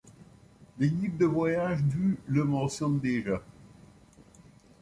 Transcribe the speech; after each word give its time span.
Des 0.79 0.89
guides 0.89 1.17
de 1.19 1.27
voyages 1.27 1.83
du 1.83 2.17
le 2.25 2.43
mentionnent 2.43 2.97
déjà. 2.97 3.39